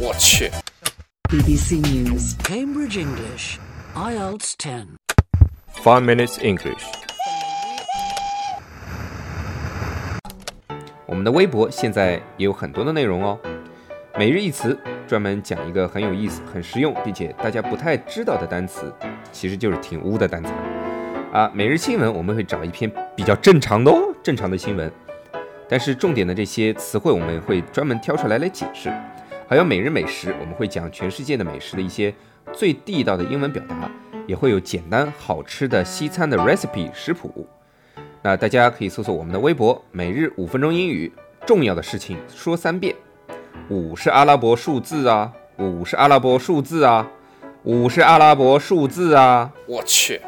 [0.00, 0.50] 我去。
[1.28, 2.34] BBC News.
[2.42, 3.58] Cambridge English,
[3.94, 4.96] IELTS 10.
[5.82, 6.82] Five minutes English。
[11.06, 13.38] 我们的微博现在也有很多的内容哦。
[14.18, 14.76] 每日一词
[15.06, 18.92] 专门讲一个很有意思、很实用，并且大家不太知道的单词，
[19.30, 20.50] 其实就是挺污的单词
[21.32, 21.48] 啊。
[21.54, 24.90] 每日新闻我们会找一篇比较正常的哦，正常的新闻，
[25.68, 28.92] 但是重点的这些词汇我们会专门挑出来来解释。
[29.46, 32.12] 还有每日美食，我们会讲全世界的美食的一些
[32.52, 33.90] 最地道的英文表达，
[34.26, 37.46] 也会有简单好吃的西餐的 recipe 食谱。
[38.22, 41.12] 那大家可以搜索我们的微博“每日五分钟英语”，
[41.46, 42.94] 重要的事情说三遍。
[43.68, 47.10] 五是阿拉伯数字啊，五是阿拉伯数字啊，
[47.64, 49.52] 五是阿拉伯数字啊！
[49.66, 50.20] 我去。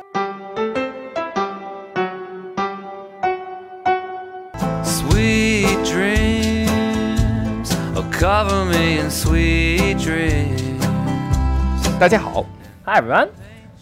[8.16, 10.81] cover me in sweet dreams.
[11.99, 12.46] 大家好，
[12.85, 13.29] Hi everyone,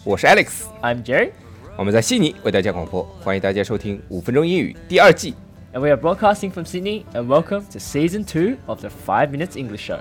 [0.04, 1.30] 我是 Alex， I'm Jerry,
[1.76, 5.34] 我们在悉尼为大家广播，欢迎大家收听五分钟英语第二季。
[5.72, 9.56] and we are broadcasting from Sydney, and welcome to season two of the Five Minutes
[9.56, 10.00] English Show.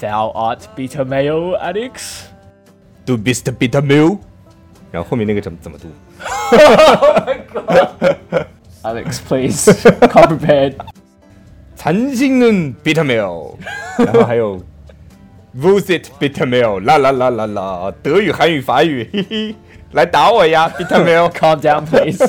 [0.00, 2.24] Thou art beta male, Alex.
[3.06, 3.52] Do Mr.
[3.52, 4.18] Bitter Mill，
[4.90, 5.88] 然 后后面那个怎么怎么读？
[8.82, 9.72] Alex, please,
[10.10, 10.74] come prepared.
[11.86, 12.46] 残心的
[12.84, 13.56] Bitter Mill，
[13.98, 14.62] 然后还有
[15.58, 19.54] Visit Bitter Mill，啦啦啦啦啦，德语、韩语、法语，嘿嘿，
[19.92, 21.30] 来打我呀，Bitter Mill。
[21.32, 22.24] Calm down, please.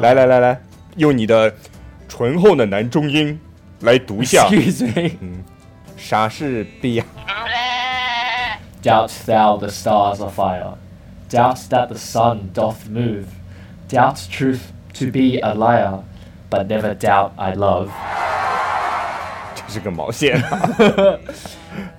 [0.00, 0.60] 来来来来，
[0.96, 1.54] 用你的
[2.08, 3.40] 醇厚的男中音
[3.80, 4.46] 来读一下。
[4.48, 5.10] Excuse me.
[5.96, 7.04] 啥是 B 呀？
[8.82, 10.74] Doubt thou the stars are fire.
[11.30, 13.24] Doubt that the sun doth move.
[13.88, 16.02] Doubt truth to be a liar,
[16.50, 17.88] but never doubt I love.
[19.54, 21.18] 这 是个毛线啊！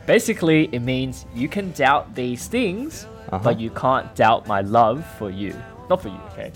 [0.06, 3.40] Basically, it means you can doubt these things, Uh-huh.
[3.42, 5.54] but you can't doubt my love for you.
[5.90, 6.52] Not for you, okay?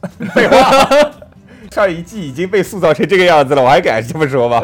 [0.33, 1.11] 废话，
[1.71, 4.61] 上一季已经被塑造成这个样子了，我还敢这么说吗？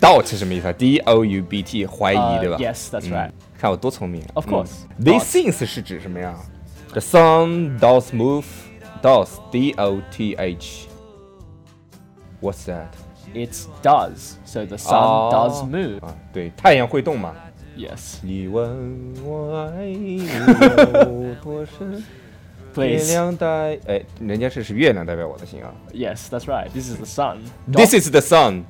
[0.00, 0.72] Doubt 是什么意思啊？
[0.72, 3.30] D O U B T，怀疑 Uh, 对吧 yes, that's right.
[3.58, 4.22] 看我多聪明。
[4.34, 4.70] Of course.
[4.98, 6.34] 嗯 These things 是指什么呀？
[6.92, 8.44] The sun does move.
[9.02, 10.86] Does D O T H.
[12.40, 12.88] What's that?
[13.34, 14.36] It does.
[14.44, 15.30] So the sun Oh.
[15.32, 16.00] does move.
[16.04, 17.34] 啊，对，太阳会动嘛。
[17.76, 18.16] Yes.
[18.22, 21.92] 你问我爱你有多深？
[21.92, 22.02] 月
[22.74, 23.12] Please.
[23.12, 25.72] 亮代，哎，人家这是月亮 代表我的心啊。
[25.92, 26.68] Yes, that's right.
[26.70, 27.38] This is the sun.
[27.70, 28.64] This is the sun.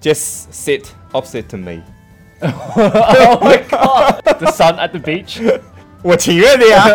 [0.00, 1.82] Just sit opposite to me.
[2.40, 4.22] oh my god!
[4.38, 5.40] the sun at the beach.
[6.02, 6.86] 我情愿的呀。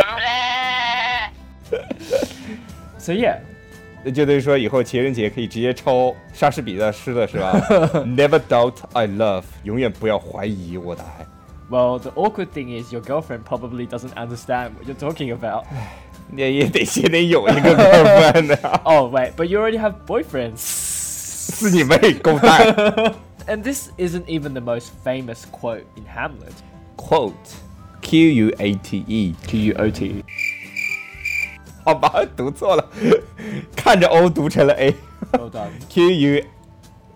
[2.97, 3.39] So yeah,
[4.03, 7.59] 那就等于说以后情人节可以直接抄莎士比的诗了，是吧？
[8.05, 11.25] Never doubt I love，永远不要怀疑我的爱。
[11.69, 15.65] well, the awkward thing is your girlfriend probably doesn't understand what you're talking about.
[16.29, 20.57] 你也得先得有一个 girlfriend 的， oh wait, but you already have boyfriends.
[20.57, 22.73] 是你妹狗蛋。
[23.47, 26.53] And this isn't even the most famous quote in Hamlet.
[26.95, 27.33] Quote
[28.01, 30.23] Q U A T E， Q U O T.
[31.85, 32.85] 好吧，读错了，
[33.91, 34.93] 看着 O 读成了 A。
[35.31, 35.69] Well done.
[35.89, 36.45] Q U，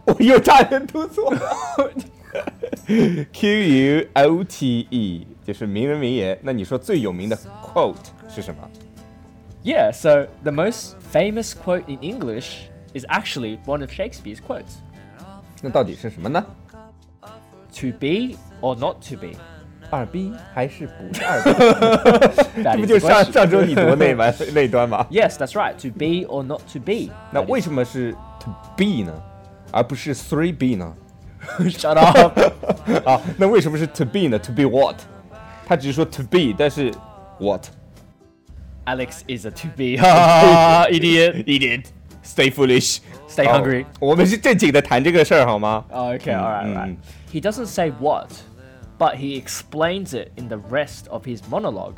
[0.06, 1.41] 我又差点读错了。
[3.31, 6.38] Q U O T E 就是名人名言。
[6.41, 7.96] 那你说最有名的 quote
[8.29, 8.69] 是什么？
[9.63, 14.79] Yeah, so the most famous quote in English is actually one of Shakespeare's quotes
[15.62, 16.44] 那到底是什么呢？
[17.75, 19.38] To be or not to be.
[19.90, 21.50] 二 B 还是不是二 B？
[22.63, 23.34] That 这不 is 就 the 上 question.
[23.34, 25.06] 上周你读的那完那一段吗？
[25.12, 25.74] Yes, that's right.
[25.81, 27.09] To be or not to be.
[27.31, 29.13] 那 That 为 is- 什么是 to be 呢，
[29.72, 30.94] 而不是 three B 呢？
[31.59, 32.40] Shut up.
[33.09, 34.38] 啊，那为什么是 to be 呢？
[34.40, 34.96] To be what？
[35.66, 36.91] 他只是说 to be，但是
[37.40, 37.66] what？
[38.85, 39.97] Alex is a to be.
[40.02, 41.44] Ah, idiot.
[41.46, 41.85] Idiot.
[42.24, 43.00] Stay foolish.
[43.29, 43.85] Stay 好 hungry.
[44.00, 45.84] 我们是正经的谈这个事儿好吗？
[45.90, 46.88] Oh, okay, all right, all right.
[46.90, 46.96] mm.
[47.32, 48.29] He doesn't say what,
[48.97, 51.96] but he explains it in the rest of his monologue.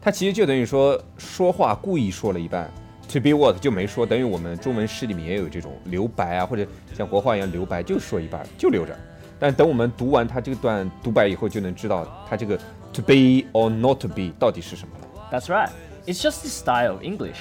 [0.00, 2.70] 他其实就等于说说话故意说了一半，
[3.08, 8.96] to be what 就没说，等于我们中文诗里面也有这种留白啊，或者像国画一样留白，就说一半就留着。
[9.38, 12.56] 但等我们读完他这段独白以后，就能知道他这个
[12.92, 15.30] to be or not to be 到底是什么了。
[15.30, 15.70] That's right.
[16.06, 17.38] It's just the style of English.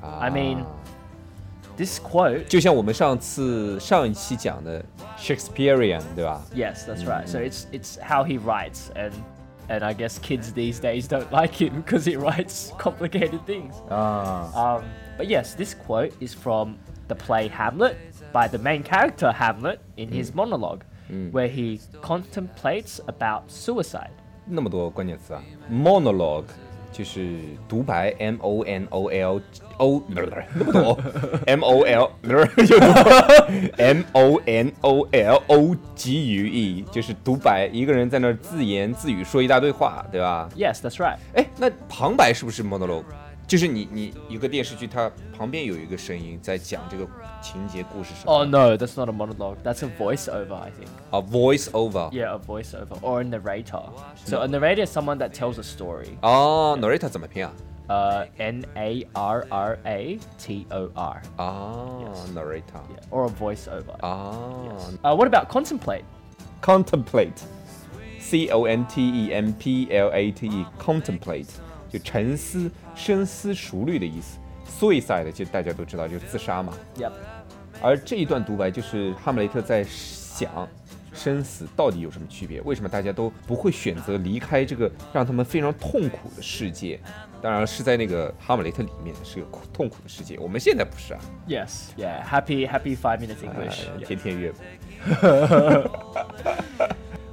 [0.00, 0.66] I mean, 啊
[1.76, 2.44] this quote.
[2.46, 4.84] 就像我们上次上一期讲的
[5.18, 6.42] Shakespearean，对吧？
[6.54, 7.26] Yes, that's right.
[7.26, 9.12] So it's it's how he writes, and
[9.68, 13.72] and I guess kids these days don't like him because he writes complicated things.
[13.88, 14.84] 啊， Um,
[15.18, 16.76] but yes, this quote is from
[17.08, 17.96] the play Hamlet
[18.32, 20.80] by the main character Hamlet in his monologue.
[21.30, 24.10] where he contemplates about suicide.
[24.44, 25.40] 那么多关键词啊，
[25.70, 26.46] monologue
[27.01, 27.35] 就是
[27.67, 29.41] 独白，m o n o l
[29.77, 30.99] o 不是那么多
[31.47, 32.29] ，m o l 不
[32.63, 32.77] 是
[33.75, 41.17] m o n o l o g u e 就是独白，一个人在那儿自言自语说一大堆话，对吧？Yes, that's right.
[41.33, 43.01] 哎，那旁白是不是 monologue？
[43.50, 47.06] 就是你你一个电视剧，它旁边有一个声音在讲这个
[47.40, 49.56] 情节故事什么 Oh no, that's not a monologue.
[49.62, 50.88] That's a voiceover, I think.
[51.10, 52.10] 啊，voice over。
[52.10, 53.82] Yeah, a voiceover or a narrator.
[54.24, 56.18] So a narrator is someone that tells a story.
[56.22, 57.52] 哦，narrator 怎么拼啊？
[57.88, 61.22] Uh, N A R R A T O R.
[61.36, 62.82] 啊，narrator。
[62.90, 63.96] Yeah, or a voiceover.
[64.00, 66.02] 啊 Uh, what about contemplate?
[66.60, 71.46] contemplate，c o n t e m p l a t e，contemplate
[71.88, 74.38] 就沉思、 深思熟虑的意思。
[74.78, 76.72] suicide 就大家都知道就是自杀嘛。
[76.96, 77.12] Yep.
[77.80, 80.68] 而这一段独白就是哈姆雷特在想
[81.12, 82.60] 生死到底有什么区别？
[82.62, 86.98] 为什么大家都不会选择离开这个让他们非常痛苦的世界？
[87.40, 91.90] 当然是在那个哈姆雷特里面是个苦痛苦的世界，我们现在不是啊， Yes.
[91.96, 92.24] Yeah.
[92.24, 93.86] Happy, happy five minutes English.
[93.86, 94.06] 呃 Yeah.
[94.06, 94.52] 天天乐。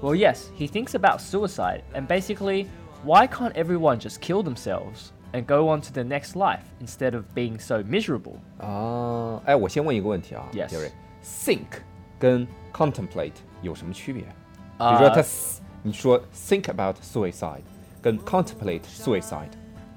[0.02, 2.68] Well, yes, he thinks about suicide and basically,
[3.06, 7.24] why can't everyone just kill themselves and go on to the next life instead of
[7.36, 8.36] being so miserable?
[8.60, 10.92] 啊，哎，我先问一个问题啊 Yes 杰瑞，
[11.24, 11.82] think
[12.20, 14.24] 跟 contemplate 有什么区别？
[14.24, 17.62] 比如说他 s- 你说 think about suicide
[18.02, 19.50] 跟 contemplate suicide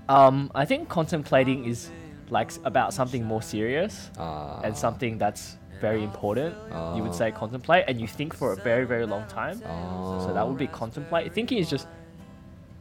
[0.09, 1.89] Um, I think contemplating is
[2.31, 4.61] like about something more serious Ah.
[4.63, 6.55] and something that's very important.
[6.97, 9.57] You would say contemplate, and you think for a very, very long time.
[9.61, 11.33] So that would be contemplate.
[11.33, 11.87] Thinking is just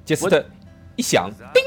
[0.06, 0.46] just What-
[0.96, 1.64] 一想，叮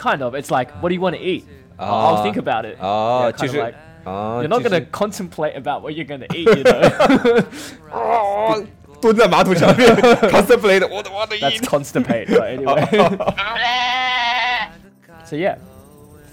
[0.00, 0.34] kind of.
[0.34, 1.44] It's like, what do you want to eat?
[1.78, 2.16] I'll- Ah.
[2.16, 2.78] I'll think about it.
[2.80, 3.74] 啊， Yeah, 就 kind of 是 like
[4.04, 6.46] 啊， you're not 就 gonna 是 contemplate about what you're gonna eat.
[6.56, 7.44] You know,
[7.92, 8.64] 哦
[9.00, 9.86] 蹲在马桶上面
[10.30, 11.66] contemplate what what to that's eat。
[11.66, 12.28] constipate.
[12.28, 12.86] But anyway.
[15.24, 15.56] so yeah,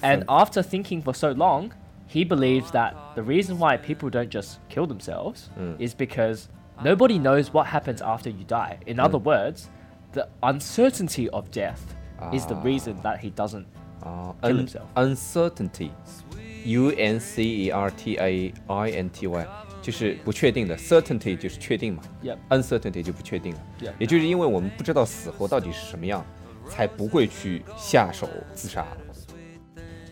[0.02, 1.74] and after thinking for so long,
[2.08, 5.50] he believes that the reason why people don't just kill themselves
[5.80, 6.48] is because
[6.84, 8.78] nobody knows what happens after you die.
[8.86, 9.70] In other words,
[10.14, 11.96] the uncertainty of death
[12.33, 13.65] is the reason that he doesn't
[14.01, 19.47] 啊 kill，un himself uncertainty，u n c e r t a i n t y，
[19.81, 23.61] 就是不确定的，certainty 就是确定嘛 Yep.，uncertainty 就不确定了。
[23.81, 23.93] Yep.
[23.99, 26.25] 也就是因为我们不知道死后到底是什么样，
[26.69, 28.87] 才不会去下手自杀。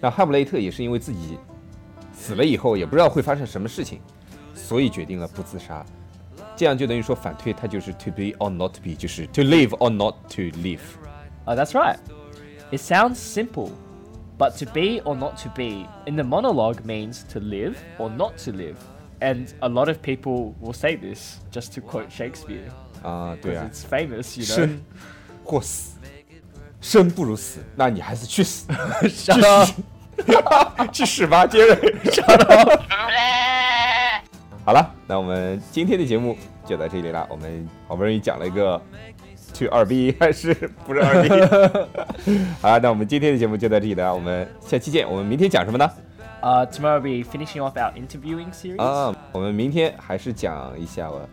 [0.00, 1.38] 那哈姆雷特也是因为自己
[2.12, 4.00] 死了以后也不知道会发生什么事情，
[4.55, 5.85] 所以决定了不自杀。
[6.55, 10.81] 这样就等于说反推他就是 to be or not to be，就是 to live or not to live。
[11.47, 11.97] Oh, that's right.
[12.71, 13.71] It sounds simple,
[14.38, 18.38] but to be or not to be in the monologue means to live or not
[18.45, 18.77] to live.
[19.19, 22.69] And a lot of people will say this just to quote Shakespeare.
[23.03, 24.56] 啊，对 Because 啊， it's famous, you know.
[24.56, 24.81] 生
[25.44, 25.97] 或 死，
[26.79, 28.68] 生不如死，那你还是去死，
[29.03, 29.69] Shut up.
[30.91, 31.95] 去死吧，杰瑞。
[34.63, 37.27] 好了，那我们今天的节目就到这里了。
[37.29, 38.79] 我们好不容易讲了一个
[39.58, 40.55] to 二逼还是
[40.87, 41.29] 不是二逼
[42.61, 44.14] 好了，那我们今天的节目就到这里了。
[44.14, 45.08] 我们下期见。
[45.08, 45.91] 我们明天讲什么呢
[46.43, 48.81] ？Uh, tomorrow be finishing off our interviewing series.
[48.81, 51.29] 啊，我们明天还是讲一下我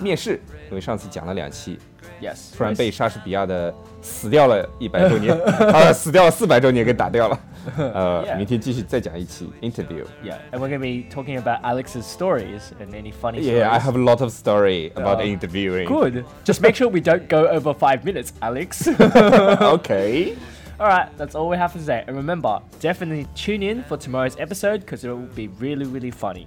[0.00, 1.78] 面试，因为上次讲了两期，
[2.20, 2.56] yes.
[2.56, 5.36] 突然被莎士比亚的死掉了一百周年，
[5.72, 7.40] 啊，死掉了四百周年给打掉了。
[7.76, 8.36] 呃， Yeah.
[8.36, 10.04] 明天继续再讲一期 interview。
[10.24, 13.78] Yeah, and we're going to be talking about Alex's stories and any funny Yeah, I
[13.78, 13.82] stories.
[13.82, 15.86] have a lot of story about Uh, interviewing.
[15.86, 16.24] Good.
[16.44, 18.88] Just make sure we don't go over five minutes, Alex.
[18.88, 20.36] okay.
[20.80, 22.04] all right, that's all we have for today.
[22.06, 26.46] And remember, definitely tune in for tomorrow's episode because it will be really, really funny.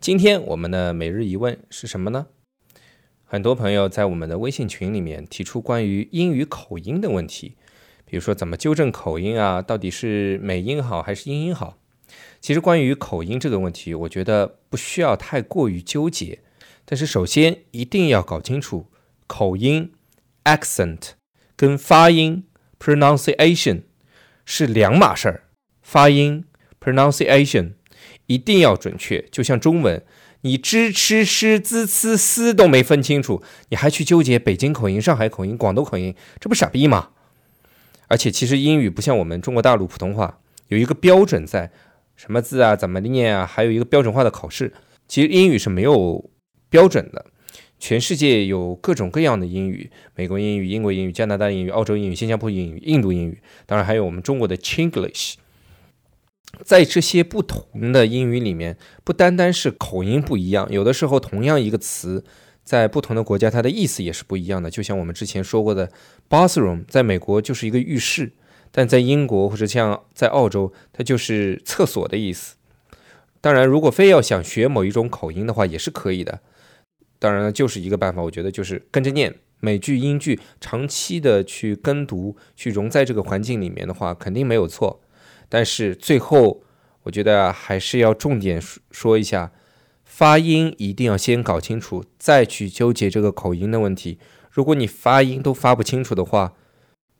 [0.00, 2.28] 今天我们的每日一问是什么呢？
[3.24, 7.56] 很多朋友在我们的微信群里面提出关于英语口音的问题，
[8.04, 11.78] 比如说怎么纠正口音啊，到底是美音好还是英音好？
[12.40, 16.38] 其实关于口音这个问题，我觉得不需要太过于纠结，
[16.84, 18.86] 但是首先一定要搞清楚
[19.26, 19.92] 口音
[20.44, 21.10] accent
[21.56, 22.44] 跟发音
[22.78, 23.82] pronunciation
[24.46, 25.42] 是两码事儿，
[25.82, 26.44] 发音
[26.80, 27.72] pronunciation
[28.28, 30.02] 一定要准确，就像中文，
[30.42, 37.08] 你支吃诗滋呲丝都没分清楚，你还去纠结北京口音、上海口音、广东口音，这不傻逼吗？
[38.06, 41.70] 而且其实英语不像我们中国大陆普通话有一个标准在，
[42.16, 44.72] 什么字啊，怎么念啊，还有一个标准化的考试。
[45.06, 46.30] 其实英语是没有
[46.68, 47.24] 标准的，
[47.78, 55.36] 全世界有各种各样的英语，美国英语、英国英语、加拿大英语、澳洲英语、新加坡英语、印度英语，当然还有我们中国的 Chinglish。
[56.64, 62.24] 在这些不同的英语里面，不单单是口音不一样，有的时候同样一个词，
[62.64, 64.70] 在不同的国家它的意思也是不一样的。
[64.70, 65.90] 就像我们之前说过的
[66.28, 68.32] ，bathroom 在美国就是一个浴室，
[68.70, 72.56] 但在英国或者像在澳洲，它就是厕所的意思。
[73.40, 76.40] 当然，如果非要想学某一种口音的话，也是可以的。
[77.20, 85.00] 当然了，就是一个办法，我觉得就是跟着念美剧、英剧，长期的去跟读，去融在这个环境里面的话，肯定没有错。
[85.48, 86.62] 但是最后，
[87.04, 89.52] 我觉得还是要重点说一下，
[90.04, 94.18] 发音一定要先搞清楚，再去纠结这个口音的问题。
[94.50, 96.54] 如果你发音都发不清楚的话，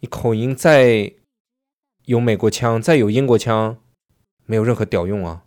[0.01, 1.13] 你口音再
[2.07, 3.79] 有美国腔，再有英国腔，
[4.47, 5.45] 没有任何屌用啊。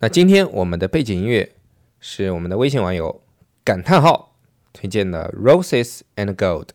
[0.00, 1.56] 那今天我们的背景音乐
[1.98, 3.22] 是我们的微信网友
[3.64, 4.36] 感叹号
[4.72, 6.66] 推荐的《Roses and Gold》。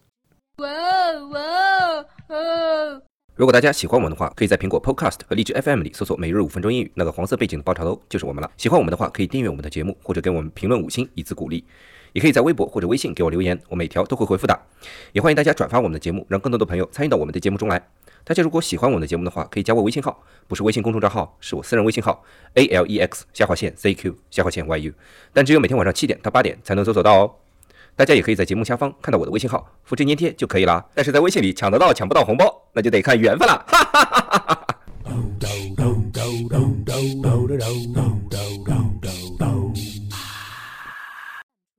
[0.58, 3.03] 哇哦哇哦哦
[3.36, 8.52] 如果大家喜欢我们的话，可以在苹果 Podcast 和荔枝 FM 里搜索“每日五分钟英语”，那个黄色背景的爆炒头就是我们了。
[8.58, 11.66] 喜欢我们的话，可以订阅我们的节目，或者给我们评论五星以资鼓励。
[12.12, 14.60] 也可以在微博或者微信给我留言，我每条都会回复的。
[15.14, 17.84] 也欢迎大家转发我们的节目，让更多的朋友参与到我们的节目中来。
[18.24, 22.24] 大家如果喜欢我们的节目的话，可以加我微信号，不是微信公众账号，是我私人微信号
[22.54, 24.94] a l e x 下划线 z q 下划线 y u，
[25.34, 27.43] 但只有每天晚上七点到八点才能搜索到哦。
[27.96, 30.84] 大家也可以在节目下方看到我的微信号，复制粘贴就可以了。
[30.96, 33.64] 但是在微信里抢得到抢不到红包，那就得看缘分了。
[33.68, 34.68] 哈哈哈哈哈哈。